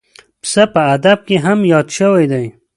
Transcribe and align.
پسه 0.41 0.63
په 0.73 0.81
ادب 0.95 1.19
کې 1.27 1.35
هم 1.45 1.59
یاد 1.71 1.87
شوی 1.97 2.25
دی. 2.31 2.45